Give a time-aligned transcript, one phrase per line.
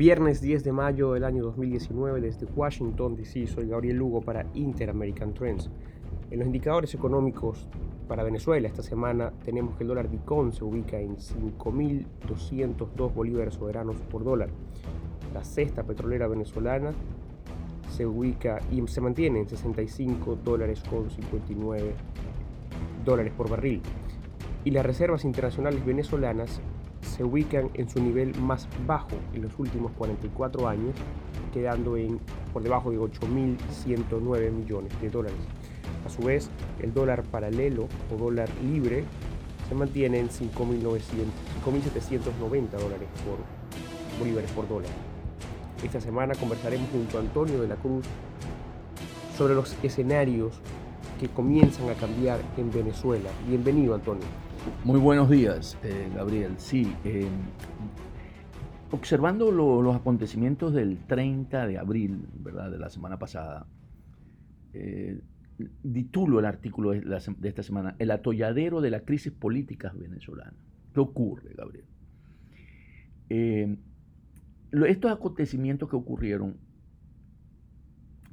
[0.00, 3.46] Viernes 10 de mayo del año 2019 desde Washington, D.C.
[3.46, 5.68] Soy Gabriel Lugo para Inter-American Trends.
[6.30, 7.68] En los indicadores económicos
[8.08, 13.96] para Venezuela esta semana tenemos que el dólar Dicón se ubica en 5.202 bolívares soberanos
[14.10, 14.48] por dólar.
[15.34, 16.94] La cesta petrolera venezolana
[17.90, 21.92] se ubica y se mantiene en 65 dólares con 59
[23.04, 23.82] dólares por barril.
[24.64, 26.62] Y las reservas internacionales venezolanas
[27.02, 30.94] se ubican en su nivel más bajo en los últimos 44 años,
[31.52, 32.18] quedando en,
[32.52, 35.38] por debajo de 8.109 millones de dólares.
[36.06, 36.48] A su vez,
[36.80, 39.04] el dólar paralelo o dólar libre
[39.68, 43.38] se mantiene en 5.790 dólares por
[44.18, 44.90] bolívares por dólar.
[45.82, 48.06] Esta semana conversaremos junto a Antonio de la Cruz
[49.36, 50.54] sobre los escenarios
[51.18, 53.30] que comienzan a cambiar en Venezuela.
[53.46, 54.26] Bienvenido, Antonio.
[54.84, 56.52] Muy buenos días, eh, Gabriel.
[56.58, 57.26] Sí, eh,
[58.90, 62.70] observando los acontecimientos del 30 de abril, ¿verdad?
[62.70, 63.66] De la semana pasada,
[64.74, 65.18] eh,
[65.92, 70.56] titulo el artículo de, esta semana, El atolladero de la crisis política venezolana.
[70.92, 71.86] ¿Qué ocurre, Gabriel?
[73.30, 73.76] Eh,
[74.86, 76.56] estos acontecimientos que ocurrieron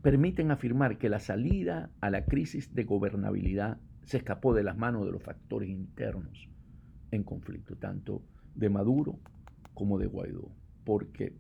[0.02, 5.06] permiten afirmar que la salida a la crisis de gobernabilidad se escapó de las manos
[5.06, 6.50] de los factores internos
[7.12, 8.24] en conflicto, tanto
[8.56, 9.20] de Maduro
[9.74, 10.50] como de Guaidó,
[10.86, 11.36] porque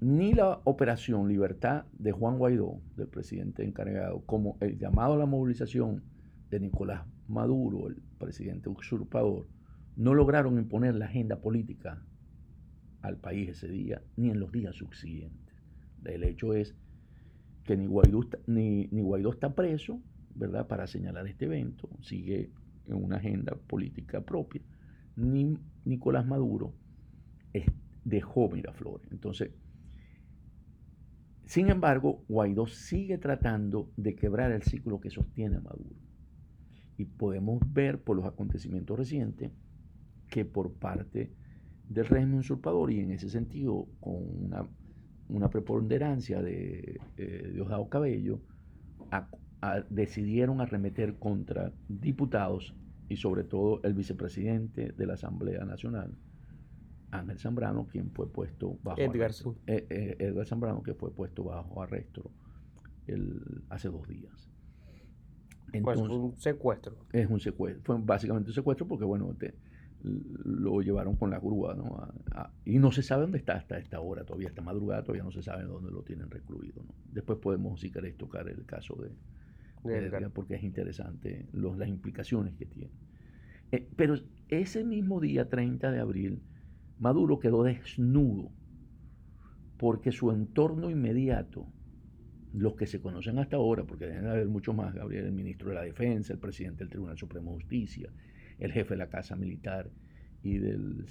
[0.00, 5.26] ni la operación Libertad de Juan Guaidó, del presidente encargado, como el llamado a la
[5.26, 6.02] movilización
[6.50, 9.48] de Nicolás Maduro, el presidente usurpador,
[9.96, 12.02] no lograron imponer la agenda política
[13.00, 15.56] al país ese día, ni en los días subsiguientes.
[16.04, 16.74] El hecho es
[17.64, 20.02] que ni Guaidó, ni, Guaidó está preso,
[20.34, 22.50] ¿verdad?, para señalar este evento, sigue
[22.86, 24.62] en una agenda política propia,
[25.16, 26.74] ni Nicolás Maduro
[28.04, 29.10] dejó Miraflores.
[29.10, 29.50] Entonces,
[31.44, 35.96] sin embargo, Guaidó sigue tratando de quebrar el ciclo que sostiene a Maduro.
[36.96, 39.50] Y podemos ver por los acontecimientos recientes
[40.28, 41.32] que por parte
[41.88, 44.68] del régimen usurpador y en ese sentido con
[45.28, 48.40] una, preponderancia de eh, Diosdado Cabello,
[49.90, 52.74] decidieron arremeter contra diputados
[53.08, 56.14] y sobre todo el vicepresidente de la Asamblea Nacional,
[57.10, 59.56] Ángel Zambrano, quien fue puesto bajo Edgar, arresto.
[59.66, 62.30] Eh, eh, Edgar Zambrano, que fue puesto bajo arresto
[63.06, 64.50] el, hace dos días.
[65.82, 66.96] pues un secuestro.
[67.12, 67.82] Es un secuestro.
[67.84, 69.36] Fue básicamente un secuestro porque, bueno,
[70.02, 72.08] lo llevaron con la grúa, ¿no?
[72.64, 75.42] y no se sabe dónde está hasta esta hora, todavía esta madrugada, todavía no se
[75.42, 76.94] sabe dónde lo tienen recluido, ¿no?
[77.12, 79.10] Después podemos, si queréis, tocar el caso de,
[80.32, 82.92] porque es interesante los, las implicaciones que tiene.
[83.72, 84.14] Eh, pero
[84.48, 86.42] ese mismo día, 30 de abril,
[86.98, 88.52] Maduro quedó desnudo
[89.78, 91.66] porque su entorno inmediato,
[92.52, 95.74] los que se conocen hasta ahora, porque deben haber mucho más, Gabriel, el ministro de
[95.74, 98.08] la Defensa, el presidente del Tribunal Supremo de Justicia,
[98.58, 99.90] el jefe de la Casa Militar
[100.44, 101.06] y del,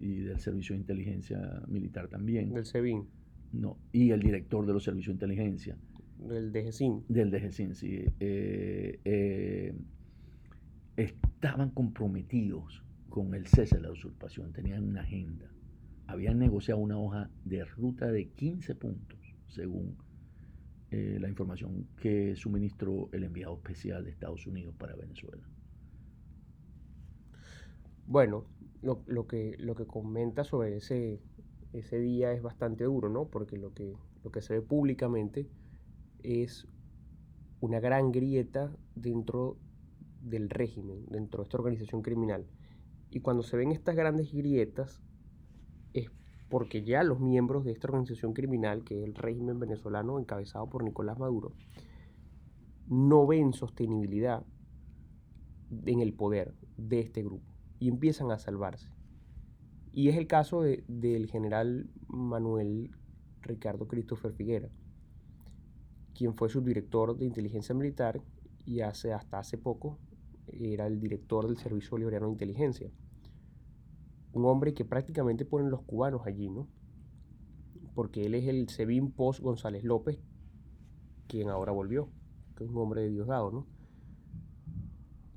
[0.00, 2.52] y del Servicio de Inteligencia Militar también.
[2.52, 3.06] Del SEBIN.
[3.52, 5.78] No, y el director de los Servicios de Inteligencia
[6.18, 7.04] del DGCIN.
[7.08, 8.04] Del DGCIN, sí.
[8.20, 9.74] Eh, eh,
[10.96, 15.46] estaban comprometidos con el cese de la usurpación, tenían una agenda.
[16.06, 19.18] Habían negociado una hoja de ruta de 15 puntos,
[19.48, 19.96] según
[20.90, 25.42] eh, la información que suministró el enviado especial de Estados Unidos para Venezuela.
[28.06, 28.46] Bueno,
[28.82, 31.20] lo, lo, que, lo que comenta sobre ese,
[31.74, 33.26] ese día es bastante duro, ¿no?
[33.26, 35.46] Porque lo que, lo que se ve públicamente
[36.22, 36.66] es
[37.60, 39.56] una gran grieta dentro
[40.22, 42.46] del régimen, dentro de esta organización criminal.
[43.10, 45.00] Y cuando se ven estas grandes grietas
[45.94, 46.10] es
[46.48, 50.84] porque ya los miembros de esta organización criminal, que es el régimen venezolano encabezado por
[50.84, 51.52] Nicolás Maduro,
[52.86, 54.44] no ven sostenibilidad
[55.84, 58.88] en el poder de este grupo y empiezan a salvarse.
[59.92, 62.90] Y es el caso del general Manuel
[63.42, 64.70] Ricardo Christopher Figuera,
[66.18, 68.20] quien fue subdirector de inteligencia militar
[68.66, 70.00] y hace, hasta hace poco
[70.48, 72.90] era el director del Servicio Bolivariano de Inteligencia.
[74.32, 76.66] Un hombre que prácticamente ponen los cubanos allí, ¿no?
[77.94, 80.18] Porque él es el Sebin Post González López,
[81.28, 82.10] quien ahora volvió,
[82.56, 83.68] que es un hombre de Diosdado, ¿no?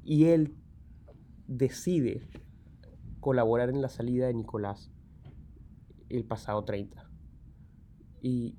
[0.04, 0.56] Y él
[1.48, 2.28] decide
[3.20, 4.92] colaborar en la salida de Nicolás
[6.10, 7.08] el pasado 30.
[8.24, 8.56] ¿Y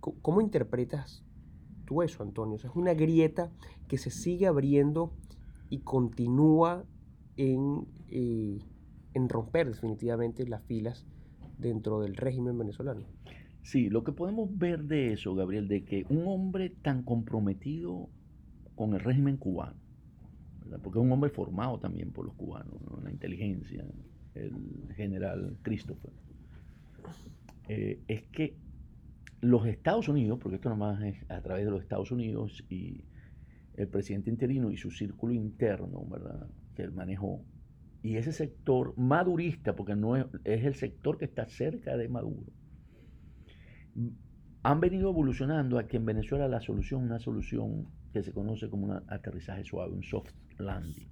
[0.00, 1.24] cómo interpretas
[2.02, 2.56] eso, Antonio.
[2.56, 3.50] es una grieta
[3.88, 5.12] que se sigue abriendo
[5.70, 6.84] y continúa
[7.36, 8.58] en, eh,
[9.14, 11.06] en romper definitivamente las filas
[11.58, 13.02] dentro del régimen venezolano.
[13.62, 18.08] Sí, lo que podemos ver de eso, Gabriel, de que un hombre tan comprometido
[18.74, 19.76] con el régimen cubano,
[20.82, 23.84] porque es un hombre formado también por los cubanos, la inteligencia,
[24.34, 26.12] el general Christopher,
[27.68, 28.56] eh, es que
[29.40, 33.04] los Estados Unidos, porque esto nomás es a través de los Estados Unidos y
[33.74, 36.48] el presidente interino y su círculo interno, ¿verdad?
[36.74, 37.44] Que él manejó.
[38.02, 42.52] Y ese sector madurista, porque no es, el sector que está cerca de Maduro,
[44.62, 48.86] han venido evolucionando a que en Venezuela la solución una solución que se conoce como
[48.86, 51.08] un aterrizaje suave, un soft landing.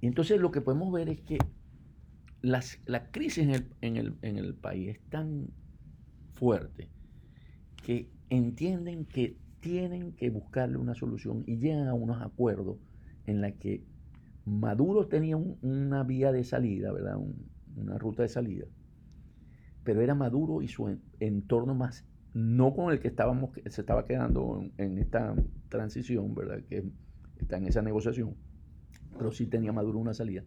[0.00, 1.38] Y entonces lo que podemos ver es que
[2.42, 3.48] la crisis
[3.80, 5.48] en el, país es tan
[6.34, 6.88] fuerte
[7.82, 12.78] que entienden que tienen que buscarle una solución y llegan a unos acuerdos
[13.26, 13.82] en la que
[14.44, 17.16] Maduro tenía una vía de salida, ¿verdad?
[17.76, 18.66] una ruta de salida,
[19.84, 24.64] pero era Maduro y su entorno más, no con el que estábamos, se estaba quedando
[24.76, 25.34] en, esta
[25.68, 26.62] transición, ¿verdad?
[26.68, 26.84] Que
[27.38, 28.34] está en esa negociación,
[29.16, 30.42] pero sí tenía Maduro una salida.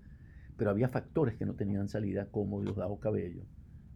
[0.57, 3.43] Pero había factores que no tenían salida, como Diosdado Cabello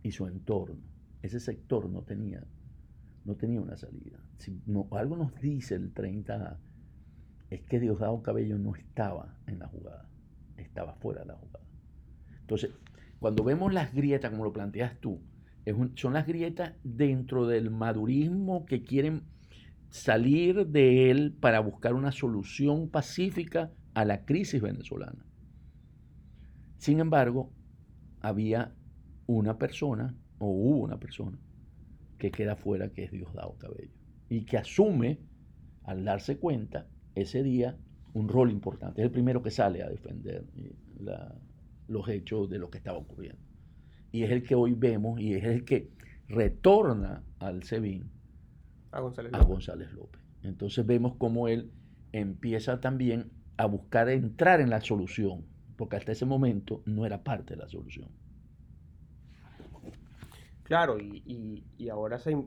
[0.04, 0.91] y su entorno.
[1.22, 2.44] Ese sector no tenía,
[3.26, 4.20] no tenía una salida.
[4.38, 6.58] Si no, algo nos dice el 30A,
[7.50, 10.10] es que Diosdado Cabello no estaba en la jugada,
[10.58, 11.66] estaba fuera de la jugada.
[12.40, 12.72] Entonces,
[13.20, 15.22] cuando vemos las grietas, como lo planteas tú,
[15.96, 19.24] son las grietas dentro del madurismo que quieren
[19.90, 25.26] salir de él para buscar una solución pacífica a la crisis venezolana.
[26.78, 27.52] Sin embargo,
[28.22, 28.74] había
[29.28, 31.38] una persona, o hubo una persona,
[32.18, 33.94] que queda fuera, que es Diosdado Cabello,
[34.30, 35.20] y que asume,
[35.84, 37.78] al darse cuenta, ese día,
[38.14, 39.02] un rol importante.
[39.02, 40.76] Es el primero que sale a defender eh,
[41.88, 43.52] los hechos de lo que estaba ocurriendo
[44.12, 45.90] y es el que hoy vemos y es el que
[46.28, 48.10] retorna al SEBIN
[48.92, 50.22] a González, a González López.
[50.44, 51.72] Entonces vemos cómo él
[52.12, 55.46] empieza también a buscar entrar en la solución,
[55.78, 58.10] porque hasta ese momento no era parte de la solución.
[60.64, 62.38] Claro, y, ahora se,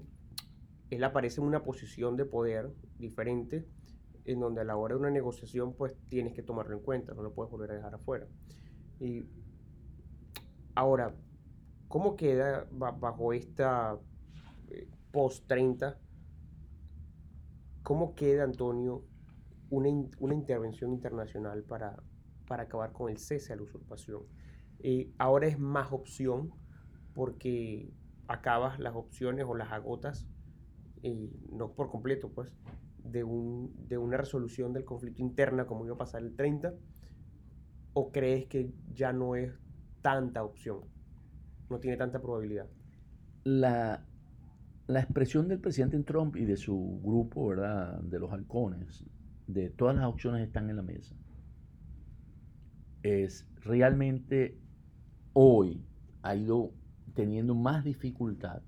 [0.91, 3.67] él aparece en una posición de poder diferente,
[4.25, 7.23] en donde a la hora de una negociación pues tienes que tomarlo en cuenta, no
[7.23, 8.27] lo puedes volver a dejar afuera.
[9.01, 9.25] Y
[10.75, 11.15] ahora,
[11.95, 13.97] ¿Cómo queda bajo esta
[14.69, 15.97] eh, post-30?
[17.85, 19.05] ¿Cómo queda, Antonio,
[19.71, 22.03] una, intervención internacional para,
[22.49, 24.23] para, acabar con el cese a la usurpación?
[24.81, 26.51] Eh, ahora es más opción
[27.15, 27.93] porque
[28.29, 30.27] acabas las opciones o las agotas,
[31.03, 32.51] eh, no por completo, pues,
[33.05, 36.75] de, un, de una resolución del conflicto interna como iba a pasar el 30,
[37.93, 39.53] o crees que ya no es
[40.03, 40.95] tanta opción?
[41.71, 42.67] no tiene tanta probabilidad.
[43.45, 44.07] La,
[44.89, 48.01] expresión del presidente Trump y de su grupo, ¿verdad?
[48.01, 49.05] De los halcones,
[49.47, 51.15] de todas las opciones están en la mesa.
[53.03, 54.59] Es realmente
[55.33, 55.85] hoy
[56.23, 56.73] ha ido
[57.15, 58.63] teniendo más dificultad.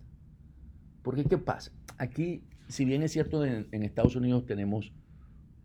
[1.02, 1.72] Porque, ¿qué pasa?
[1.98, 4.92] Aquí, si bien es cierto, en, Estados Unidos tenemos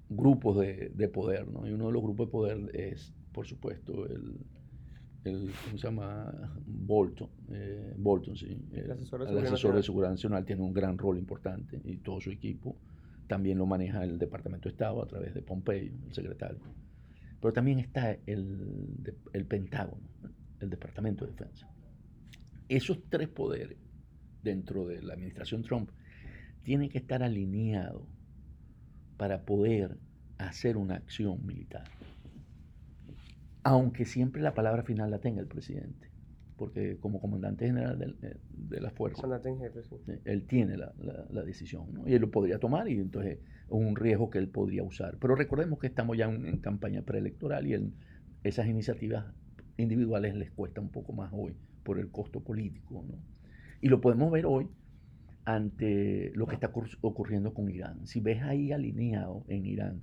[0.09, 1.67] grupos de, de, poder, ¿no?
[1.67, 4.35] Y uno de los grupos de poder es, por supuesto, el,
[5.23, 6.53] el, ¿cómo se llama?
[6.65, 8.57] Bolton, eh, Bolton sí.
[8.73, 12.75] El, asesor, de, seguridad nacional tiene un gran rol importante y todo su equipo.
[13.27, 16.59] También lo maneja el Departamento de Estado a través de Pompeo, el secretario.
[17.39, 20.01] Pero también está el, el Pentágono,
[20.59, 21.70] el Departamento de Defensa.
[22.71, 23.77] Esos tres poderes
[24.43, 25.89] dentro de la administración Trump
[26.63, 28.07] tienen que estar alineados
[29.17, 29.97] para poder
[30.37, 31.83] hacer una acción militar.
[33.63, 36.11] Aunque siempre la palabra final la tenga el presidente,
[36.55, 39.27] porque como comandante general de, de la fuerza,
[40.23, 40.93] él tiene la,
[41.43, 45.17] decisión, y él lo podría tomar y entonces es un riesgo que él podría usar.
[45.19, 47.93] Pero recordemos que estamos ya en, campaña preelectoral y
[48.45, 49.25] esas iniciativas
[49.75, 53.03] individuales les cuesta un poco más hoy por el costo político.
[53.81, 54.67] Y lo podemos ver hoy
[55.45, 56.71] ante lo que está
[57.01, 58.05] ocurriendo con Irán.
[58.05, 60.01] Si ves ahí alineado en Irán,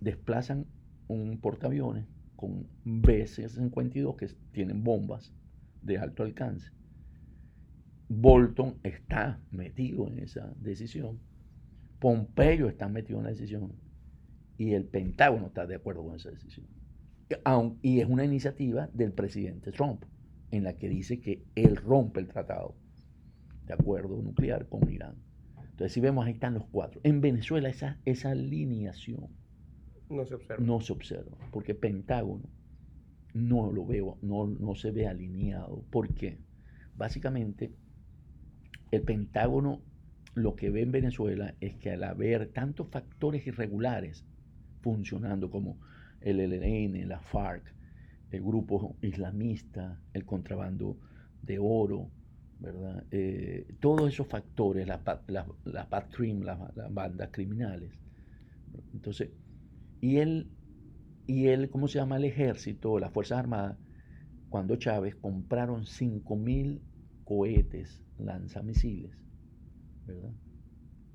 [0.00, 0.66] desplazan
[1.08, 5.32] un portaaviones con B-52 que tienen bombas
[5.82, 6.70] de alto alcance.
[8.08, 11.18] Bolton está metido en esa decisión.
[11.98, 13.72] Pompeyo está metido en la decisión.
[14.56, 16.66] Y el Pentágono está de acuerdo con esa decisión.
[17.82, 20.04] Y es una iniciativa del presidente Trump,
[20.54, 22.74] en la que dice que él rompe el tratado
[23.66, 25.16] de acuerdo nuclear con Irán.
[25.56, 27.00] Entonces, si vemos, ahí están los cuatro.
[27.02, 29.28] En Venezuela, esa, esa alineación
[30.08, 30.64] no se observa.
[30.64, 32.48] No se observa, porque Pentágono
[33.32, 35.84] no lo veo, no, no se ve alineado.
[35.90, 36.38] ¿Por qué?
[36.96, 37.72] Básicamente,
[38.92, 39.82] el Pentágono
[40.34, 44.24] lo que ve en Venezuela es que al haber tantos factores irregulares
[44.80, 45.78] funcionando como
[46.20, 47.74] el ELN, la FARC,
[48.34, 50.98] el grupo islamista, el contrabando
[51.42, 52.10] de oro,
[52.58, 53.04] ¿verdad?
[53.10, 55.86] Eh, todos esos factores, las la, la,
[56.74, 57.98] las bandas criminales.
[58.92, 59.30] Entonces,
[60.00, 60.50] y él,
[61.26, 62.16] y él, ¿cómo se llama?
[62.16, 63.78] El ejército, las Fuerzas Armadas,
[64.48, 66.80] cuando Chávez compraron 5.000
[67.24, 69.16] cohetes lanzamisiles,
[70.06, 70.32] ¿verdad?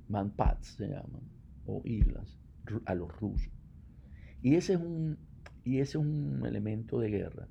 [0.07, 1.21] Manpads se llaman,
[1.65, 2.37] o islas,
[2.85, 3.51] a los rusos.
[4.41, 5.17] Y ese es un,
[5.69, 7.47] y ese es un elemento de guerra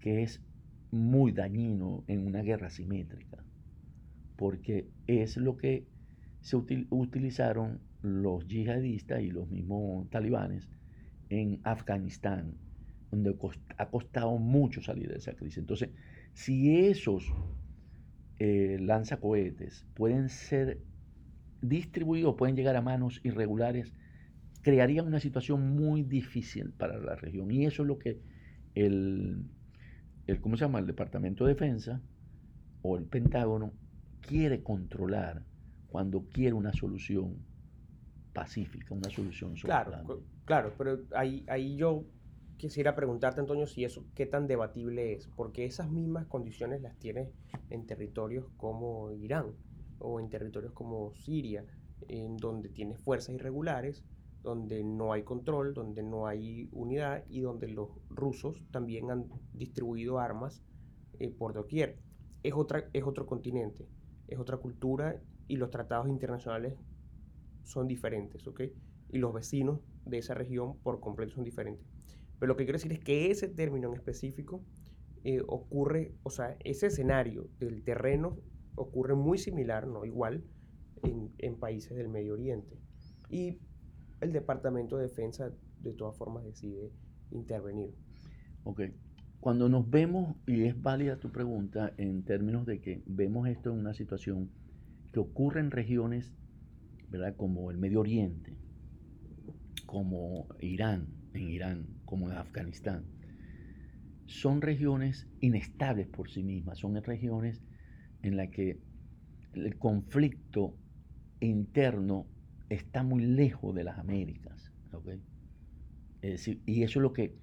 [0.00, 0.42] que es
[0.90, 3.42] muy dañino en una guerra simétrica,
[4.36, 5.86] porque es lo que
[6.42, 10.68] se utilizaron los yihadistas y los mismos talibanes
[11.30, 12.52] en Afganistán,
[13.10, 13.34] donde
[13.78, 15.56] ha costado mucho salir de esa crisis.
[15.56, 15.88] Entonces,
[16.34, 17.32] si esos
[18.38, 20.82] eh, lanzacohetes pueden ser
[21.62, 23.94] distribuidos, pueden llegar a manos irregulares,
[24.66, 27.52] crearían una situación muy difícil para la región.
[27.52, 28.20] Y eso es lo que
[28.74, 29.44] el,
[30.26, 30.80] el ¿cómo se llama?
[30.80, 32.02] El Departamento de Defensa
[32.82, 33.74] o el Pentágono
[34.20, 35.44] quiere controlar
[35.86, 37.36] cuando quiere una solución
[38.32, 42.04] pacífica, una solución Claro, claro, pero ahí, ahí yo
[42.56, 47.28] quisiera preguntarte, Antonio, si eso qué tan debatible es, porque esas mismas condiciones las tienes
[47.70, 49.52] en territorios como Irán
[50.00, 51.64] o en territorios como Siria,
[52.08, 54.02] en donde tienes fuerzas irregulares,
[54.46, 60.20] donde no hay control, donde no hay unidad y donde los rusos también han distribuido
[60.20, 60.62] armas
[61.18, 61.98] eh, por doquier.
[62.44, 63.88] Es, otra, es otro continente,
[64.28, 66.78] es otra cultura y los tratados internacionales
[67.64, 68.60] son diferentes, ¿ok?
[69.10, 71.84] Y los vecinos de esa región por completo son diferentes.
[72.38, 74.62] Pero lo que quiero decir es que ese término en específico
[75.24, 78.38] eh, ocurre, o sea, ese escenario del terreno
[78.76, 80.44] ocurre muy similar, no igual,
[81.02, 82.78] en, en países del Medio Oriente.
[83.28, 83.58] Y
[84.20, 85.50] el Departamento de Defensa
[85.82, 86.90] de todas formas decide
[87.30, 87.94] intervenir.
[88.64, 88.82] Ok.
[89.40, 93.78] Cuando nos vemos, y es válida tu pregunta en términos de que vemos esto en
[93.78, 94.50] una situación
[95.12, 96.32] que ocurre en regiones,
[97.10, 97.36] ¿verdad?
[97.36, 98.56] Como el Medio Oriente,
[99.84, 103.04] como Irán, en Irán, como en Afganistán,
[104.26, 107.62] son regiones inestables por sí mismas, son regiones
[108.22, 108.80] en las que
[109.54, 110.74] el conflicto
[111.40, 112.26] interno
[112.68, 114.72] está muy lejos de las Américas.
[116.22, 117.36] y eso es lo que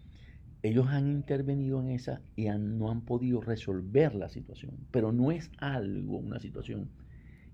[0.64, 4.78] ellos han intervenido en esa y no han podido resolver la situación.
[4.92, 6.90] Pero no es algo, una situación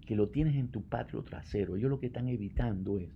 [0.05, 1.75] que lo tienes en tu patio trasero.
[1.75, 3.09] Ellos lo que están evitando es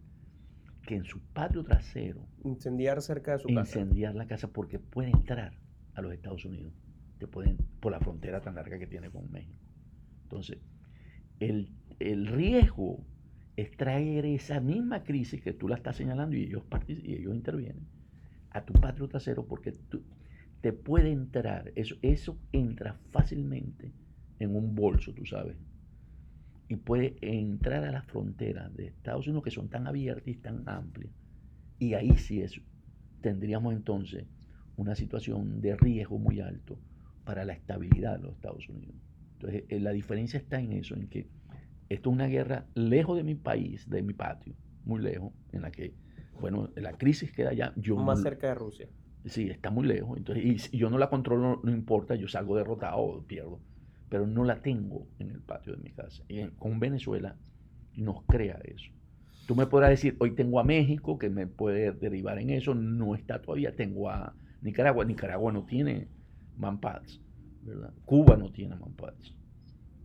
[0.88, 2.27] que en su patio trasero...
[2.43, 3.79] Incendiar cerca de su casa.
[3.79, 5.53] Incendiar la casa porque puede entrar
[5.93, 6.74] a los Estados Unidos.
[7.19, 9.60] Te pueden, por la frontera tan larga que tiene con México.
[10.24, 10.57] Entonces,
[11.39, 11.69] el,
[12.00, 13.05] el riesgo
[13.55, 17.86] es traer esa misma crisis que tú la estás señalando y ellos, y ellos intervienen
[18.51, 20.03] a tu patio trasero porque tú,
[20.62, 23.91] te puede entrar, eso, eso entra fácilmente
[24.39, 25.57] en un bolso, tú sabes,
[26.69, 30.63] y puede entrar a las fronteras de Estados Unidos que son tan abiertas y tan
[30.67, 31.12] amplias.
[31.79, 32.62] Y ahí sí es,
[33.22, 34.25] tendríamos entonces
[34.77, 36.79] una situación de riesgo muy alto
[37.25, 38.95] para la estabilidad de los Estados Unidos.
[39.33, 41.27] Entonces, eh, la diferencia está en eso, en que
[41.90, 45.72] esto es una guerra lejos de mi país, de mi patio, muy lejos, en la
[45.72, 45.94] que,
[46.40, 47.74] bueno, la crisis queda allá.
[47.75, 48.88] Yo Más cerca de Rusia.
[49.25, 50.18] Sí, está muy lejos.
[50.18, 53.62] Entonces, y yo no la controlo, no, importa, yo salgo derrotado o pierdo.
[54.10, 56.24] Pero no la tengo en el patio de mi casa.
[56.28, 57.38] Y con Venezuela
[57.96, 58.92] nos crea eso.
[59.48, 62.75] Tú me podrás decir, hoy tengo a México, que me puede derivar en eso.
[62.75, 63.75] No está todavía.
[63.75, 65.06] Tengo a Nicaragua.
[65.06, 66.10] Nicaragua no tiene
[66.58, 67.22] manpads,
[67.62, 67.94] ¿verdad?
[68.06, 69.36] Cuba no tiene manpads.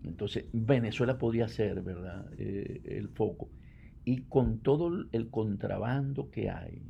[0.04, 3.50] Entonces, Venezuela podría ser, ¿verdad?, eh, el foco.
[4.04, 6.82] Y con todo el contrabando que hay,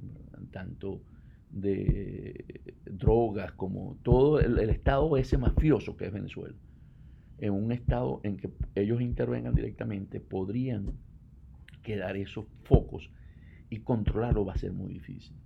[0.52, 1.02] tanto
[1.50, 6.54] de drogas como todo el, estado ese mafioso que es Venezuela,
[7.38, 10.92] en un estado en que ellos intervengan directamente, podrían
[11.82, 13.10] quedar esos focos
[13.70, 15.36] y controlarlo va a ser muy difícil.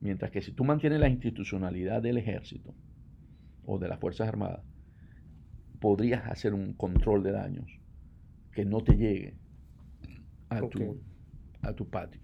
[0.00, 2.74] Mientras que si tú mantienes la institucionalidad del ejército
[3.64, 4.64] o de las Fuerzas Armadas,
[5.80, 7.80] podrías hacer un control de daños
[8.52, 9.34] que no te llegue
[10.48, 11.00] a, tu,
[11.62, 12.20] a tu patio.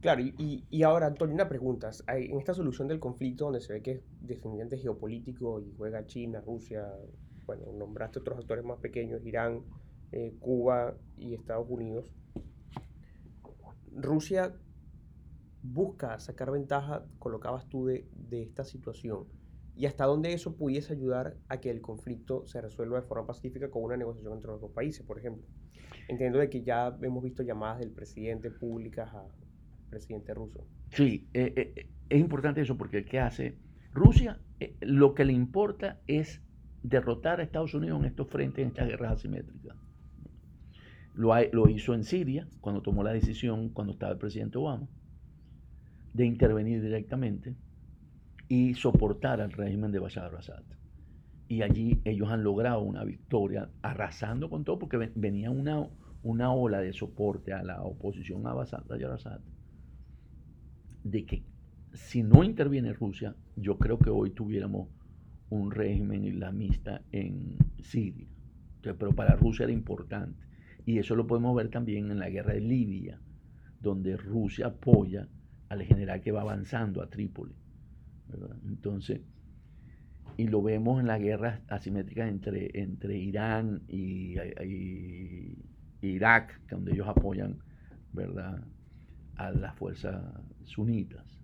[0.00, 1.90] Claro, y, y, ahora, Antonio, una pregunta.
[2.08, 6.40] En esta solución del conflicto, donde se ve que es definitivamente geopolítico y juega China,
[6.44, 6.88] Rusia,
[7.46, 9.60] bueno, nombraste otros actores más pequeños, Irán,
[10.10, 12.10] eh, Cuba y Estados Unidos.
[13.94, 14.52] Rusia
[15.62, 19.26] busca sacar ventaja, colocabas tú, de, de esta situación?
[19.74, 23.70] Y hasta dónde eso pudiese ayudar a que el conflicto se resuelva de forma pacífica
[23.70, 25.44] con una negociación entre los dos países, por ejemplo.
[26.08, 29.30] Entiendo de que ya hemos visto llamadas del presidente públicas al
[29.88, 30.66] presidente ruso.
[30.90, 33.56] Sí, eh, eh, es importante eso porque ¿qué hace?
[33.94, 36.42] Rusia eh, lo que le importa es
[36.82, 39.76] derrotar a Estados Unidos en estos frentes, en estas guerras asimétricas.
[41.14, 44.88] Lo hizo en Siria, cuando tomó la decisión, cuando estaba el presidente Obama,
[46.14, 47.54] de intervenir directamente
[48.52, 50.62] y soportar al régimen de Bashar al-Assad.
[51.48, 55.88] Y allí ellos han logrado una victoria, arrasando con todo, porque venía una,
[56.22, 59.40] una ola de soporte a la oposición a Bashar al-Assad,
[61.02, 61.44] de que
[61.94, 64.90] si no interviene Rusia, yo creo que hoy tuviéramos
[65.48, 68.28] un régimen islamista en Siria.
[68.82, 70.44] pero para Rusia era importante.
[70.84, 73.18] Y eso lo podemos ver también en la guerra de Libia,
[73.80, 75.26] donde Rusia apoya
[75.70, 77.61] al general que va avanzando a Trípoli.
[78.66, 79.20] Entonces,
[80.36, 84.36] y lo vemos en las guerras asimétricas entre, entre Irán y,
[86.00, 87.58] Irak, donde ellos apoyan
[88.12, 88.64] ¿verdad?
[89.36, 90.22] a las fuerzas
[90.64, 91.38] sunitas.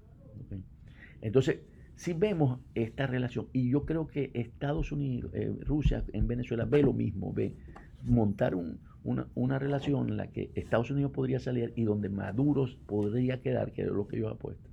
[1.20, 1.60] Entonces,
[1.96, 6.82] si vemos esta relación, y yo creo que Estados Unidos, eh, Rusia en Venezuela ve
[6.82, 7.56] lo mismo, ve
[8.04, 13.40] montar una, una, relación en la que Estados Unidos podría salir y donde Maduro podría
[13.40, 14.70] quedar, que es lo que ellos apuestan.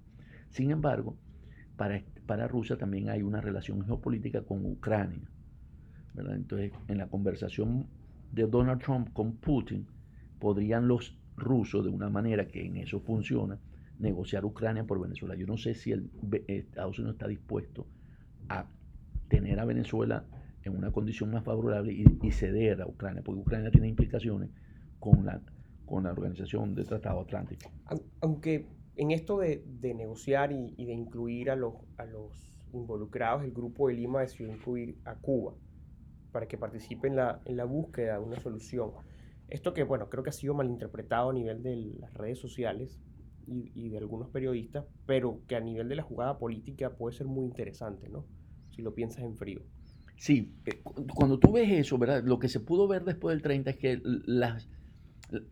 [0.50, 1.18] Sin embargo,
[1.76, 5.30] para, Rusia también hay una relación geopolítica con Ucrania.
[6.18, 7.88] Entonces, en la conversación
[8.32, 9.86] de Donald Trump con Putin,
[10.40, 13.60] podrían los rusos, de una manera que en eso funciona,
[14.00, 15.36] negociar Ucrania por Venezuela.
[15.36, 16.10] Yo no sé si el,
[16.48, 17.88] Estados Unidos está dispuesto
[18.50, 18.66] a
[19.28, 20.26] tener a Venezuela
[20.64, 24.50] en una condición más favorable y, ceder a Ucrania, porque Ucrania tiene implicaciones
[25.00, 25.42] con la,
[25.86, 27.72] con la Organización de Tratado Atlántico.
[28.22, 32.32] Aunque en esto de, negociar y, de incluir a los, a los
[32.74, 35.54] involucrados, el Grupo de Lima decidió incluir a Cuba
[36.32, 38.92] para que participe en la, en la búsqueda de una solución.
[39.50, 43.00] Esto que, bueno, creo que ha sido malinterpretado a nivel de las redes sociales
[43.48, 47.46] y, de algunos periodistas, pero que a nivel de la jugada política puede ser muy
[47.46, 48.26] interesante, ¿no?
[48.72, 49.62] Si lo piensas en frío.
[50.18, 50.82] Sí, eh,
[51.14, 52.24] cuando tú ves eso, ¿verdad?
[52.24, 54.68] Lo que se pudo ver después del 30 es que las,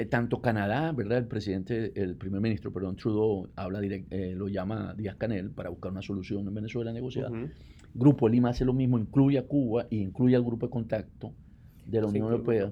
[0.10, 1.18] tanto Canadá, ¿verdad?
[1.18, 5.92] El presidente, el primer ministro, perdón, Trudeau, habla eh, lo llama Díaz Canel para buscar
[5.92, 7.32] una solución en Venezuela negociada.
[7.94, 11.34] Grupo Lima hace lo mismo, incluye a Cuba y incluye al grupo de contacto
[11.86, 12.72] de la Unión Europea.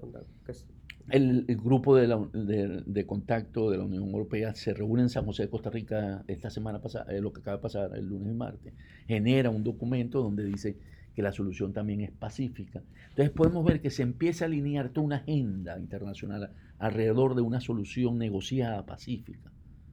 [1.09, 5.49] El, grupo de, de, contacto de la Unión Europea se reúne en San José de
[5.49, 8.73] Costa Rica esta semana pasada, eh, lo que acaba de pasar el lunes y martes.
[9.07, 10.77] Genera un documento donde dice
[11.15, 12.83] que la solución también es pacífica.
[13.09, 17.59] Entonces podemos ver que se empieza a alinear toda una agenda internacional alrededor de una
[17.61, 19.51] solución negociada pacífica.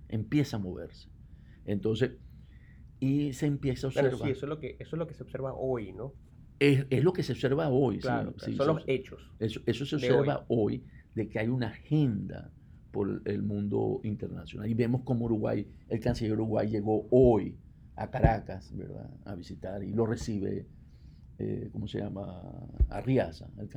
[0.08, 1.08] Empieza a moverse.
[1.64, 2.12] Entonces,
[3.00, 4.14] y se empieza a observar.
[4.14, 6.14] sí, eso es lo que, eso es lo que se observa hoy, ¿no?
[6.58, 7.98] Es, es lo que se observa hoy.
[7.98, 9.30] Claro, son los hechos.
[9.38, 10.84] Eso, eso se observa hoy.
[11.14, 12.52] de que hay una agenda
[12.90, 14.68] por el mundo internacional.
[14.68, 17.56] Y vemos como Uruguay, el canciller Uruguay llegó hoy
[17.96, 19.10] a Caracas, ¿verdad?
[19.24, 20.66] A visitar y lo recibe
[21.38, 22.42] eh, ¿cómo se llama?
[22.88, 23.68] Arriaza, el,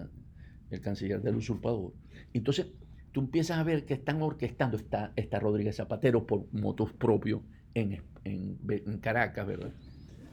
[0.72, 1.94] el, canciller del usurpador.
[2.34, 2.68] Entonces,
[3.12, 7.42] tú empiezas a ver que están orquestando, está, está Rodríguez Zapatero por motos propios
[7.74, 9.72] en, en, en, Caracas, ¿verdad?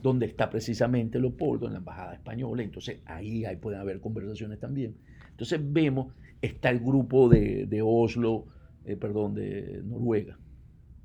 [0.02, 2.62] Donde está precisamente Leopoldo, en la Embajada Española.
[2.62, 4.96] Entonces, ahí, ahí pueden haber conversaciones también.
[5.30, 8.46] Entonces, vemos, está el grupo de, de Oslo,
[8.86, 10.38] eh, perdón, de Noruega,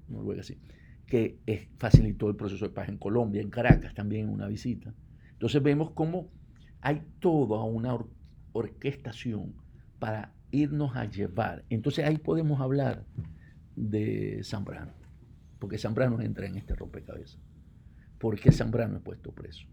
[0.08, 0.58] Noruega, sí,
[1.06, 1.40] que
[1.78, 4.94] facilitó el proceso de paz en Colombia, en Caracas también, una visita.
[5.44, 6.32] Entonces vemos cómo
[6.80, 7.98] hay toda una
[8.54, 9.54] orquestación
[10.00, 11.66] para irnos a llevar.
[11.70, 13.06] Entonces ahí podemos hablar
[13.76, 14.94] de Zambrano,
[15.60, 17.42] porque Zambrano entra en este rompecabezas.
[18.20, 19.68] ¿Por qué Zambrano es puesto preso?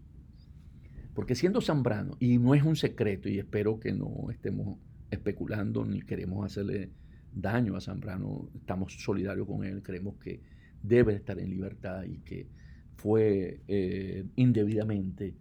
[1.13, 4.77] Porque siendo Zambrano, y no es un secreto, y espero que no estemos
[5.09, 6.91] especulando ni queremos hacerle
[7.31, 10.41] daño a Zambrano, estamos solidarios con él, creemos que
[10.83, 12.49] debe estar en libertad y que
[12.97, 15.33] fue eh, indebidamente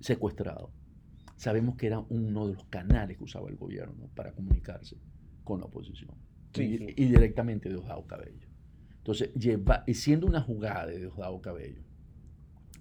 [0.00, 0.72] secuestrado.
[1.36, 4.96] Sabemos que era uno de los canales que usaba el gobierno para comunicarse
[5.44, 6.14] con la oposición.
[6.54, 8.48] y, directamente de Diosdado Cabello.
[8.98, 11.82] Entonces, lleva, y siendo una jugada de Diosdado Cabello,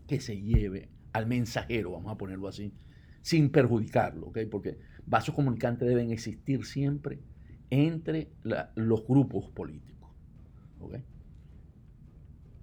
[0.08, 2.74] que se lleve al mensajero, vamos a ponerlo así,
[3.22, 7.22] sin perjudicarlo, porque vasos comunicantes deben existir siempre
[7.70, 8.32] entre
[8.76, 10.10] los grupos políticos.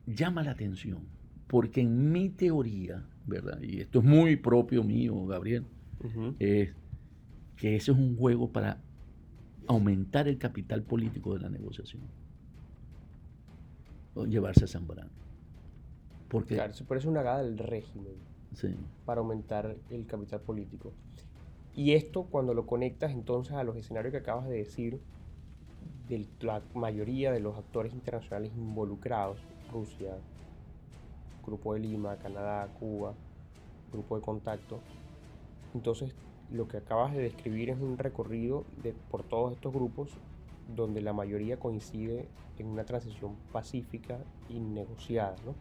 [0.06, 1.08] Llama la atención,
[1.46, 3.60] porque en mi teoría, ¿verdad?
[3.60, 5.64] Y esto es muy propio mío, Gabriel,
[6.38, 6.74] es
[7.56, 8.80] que ese es un juego para
[9.66, 12.02] aumentar el capital político de la negociación.
[14.28, 15.10] llevarse a Zambrano.
[16.28, 18.14] Porque, Claro, eso parece una gada del régimen
[18.54, 18.74] sí,
[19.06, 20.92] para aumentar el capital político.
[21.74, 25.00] Y esto cuando lo conectas entonces a los escenarios que acabas de decir,
[26.08, 29.38] de la mayoría de los actores internacionales involucrados,
[29.70, 30.18] Rusia,
[31.44, 33.14] Grupo de Lima, Canadá, Cuba,
[33.92, 34.80] Grupo de Contacto,
[35.74, 36.14] entonces
[36.50, 40.10] lo que acabas de describir es un recorrido de, por todos estos grupos
[40.76, 42.28] donde la mayoría coincide
[42.58, 45.54] en una transición pacífica y negociada, ¿no?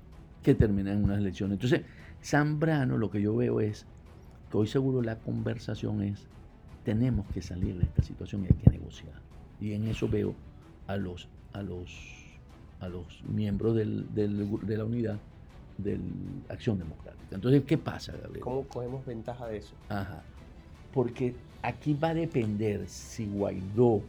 [0.43, 1.55] que termina en unas elecciones.
[1.55, 1.85] Entonces,
[2.23, 3.85] Zambrano lo que yo veo es,
[4.43, 6.27] estoy seguro la conversación es,
[6.83, 9.21] tenemos que salir de esta situación y hay que negociar.
[9.59, 10.33] Y en eso veo
[10.87, 11.91] a los, a los,
[12.79, 15.19] a los miembros del- del de la unidad
[15.83, 15.99] de
[16.49, 17.35] Acción Democrática.
[17.35, 18.41] Entonces, ¿qué pasa, Gabriel?
[18.41, 19.73] ¿Cómo cogemos ventaja de eso?
[19.89, 20.23] Ajá.
[20.93, 24.01] Porque aquí va a depender si Guaidó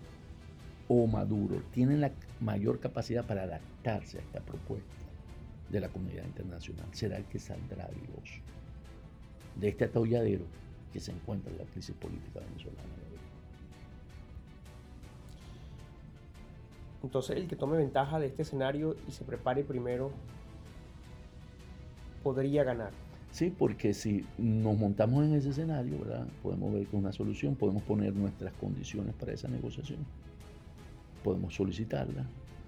[0.89, 4.91] o Maduro tienen la mayor capacidad para adaptarse a esta propuesta
[5.71, 6.87] de la comunidad internacional.
[6.93, 8.41] Será el que saldrá airoso
[9.57, 10.45] de este atolladero
[10.93, 13.03] que se encuentra en la crisis política venezolana.
[17.03, 20.13] Entonces el que tome ventaja de este escenario y se prepare primero
[22.23, 22.91] podría ganar.
[23.31, 26.27] Sí, porque si nos montamos en ese escenario, ¿verdad?
[26.43, 30.01] Podemos ver es una solución, podemos poner nuestras condiciones para esa negociación,
[31.25, 32.27] podemos solicitarla,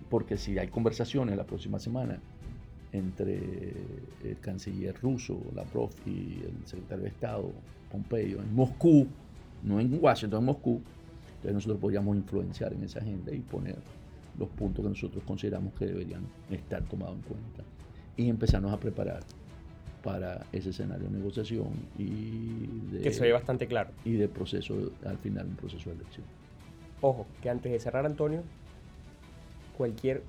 [0.08, 2.18] porque si hay conversaciones la próxima semana
[2.92, 3.74] entre
[4.22, 7.52] el canciller ruso, Lavrov, y el secretario de Estado,
[7.90, 9.06] Pompeo, en Moscú,
[9.62, 10.80] no en Washington, en Moscú,
[11.26, 13.76] entonces nosotros podríamos influenciar en esa agenda y poner
[14.38, 17.64] los puntos que nosotros consideramos que deberían estar tomados en cuenta
[18.16, 19.22] y empezarnos a preparar
[20.04, 23.90] para ese escenario de negociación y de, Que se ve bastante claro.
[24.04, 24.74] y de proceso,
[25.06, 26.26] al final un proceso de elección.
[27.00, 28.42] Ojo, que antes de cerrar Antonio,
[29.78, 30.22] cualquier,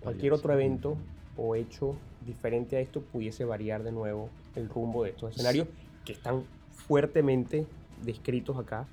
[0.00, 0.96] cualquier otro evento
[1.38, 1.96] o hecho
[2.26, 5.66] diferente a esto pudiese variar de nuevo el rumbo de estos escenarios
[6.04, 7.66] que están fuertemente
[8.04, 8.86] descritos acá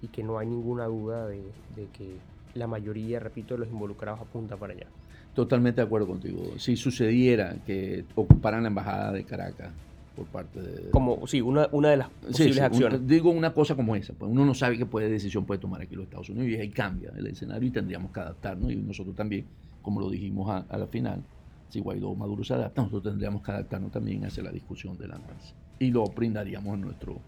[0.00, 1.42] y que no hay ninguna duda de,
[1.76, 2.16] de que
[2.54, 4.86] la mayoría, repito, de los involucrados apunta para allá.
[5.34, 6.42] Totalmente de acuerdo contigo.
[6.58, 9.70] Si sucediera que ocuparan la embajada de Caracas
[10.14, 10.90] por parte de...
[10.90, 13.06] Como, sí, una, una de las posibles sí, acciones.
[13.06, 15.94] digo una cosa como esa, pues uno no sabe qué puede, decisión puede tomar aquí
[15.94, 19.46] los Estados Unidos y ahí cambia el escenario y tendríamos que adaptarnos y nosotros también,
[19.80, 21.22] como lo dijimos a, a la final,
[21.70, 25.08] si Guaidó o Maduro se adaptan, nosotros tendríamos que adaptarnos también hacia la discusión de
[25.08, 27.18] la mesa y lo brindaríamos en nuestro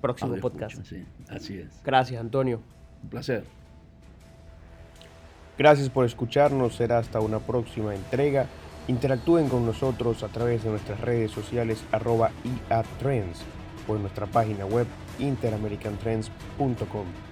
[0.00, 0.84] Próximo podcast.
[0.84, 1.80] sí, así es.
[1.84, 2.60] Gracias, Antonio.
[3.04, 3.44] Un placer.
[5.62, 6.74] Gracias por escucharnos.
[6.74, 8.48] Será hasta una próxima entrega.
[8.88, 12.32] Interactúen con nosotros a través de nuestras redes sociales arroba
[12.68, 13.42] IATrends
[13.86, 14.88] o en nuestra página web
[15.20, 17.31] interamericantrends.com.